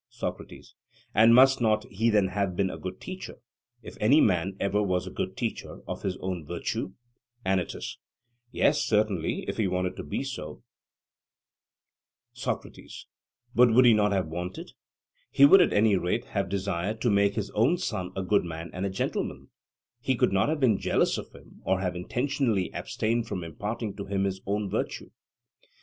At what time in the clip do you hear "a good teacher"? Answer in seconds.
2.71-3.35, 5.05-5.83